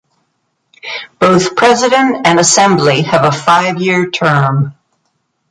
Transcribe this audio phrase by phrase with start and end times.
[1.19, 4.73] Both president and Assembly have a five-year term.